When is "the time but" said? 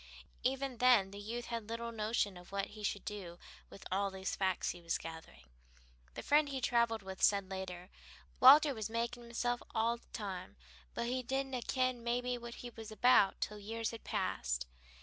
10.01-11.05